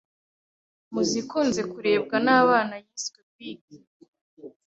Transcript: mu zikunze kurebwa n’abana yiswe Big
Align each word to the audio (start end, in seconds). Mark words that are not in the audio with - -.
mu 0.93 1.01
zikunze 1.09 1.61
kurebwa 1.71 2.17
n’abana 2.25 2.75
yiswe 2.85 3.19
Big 3.35 3.63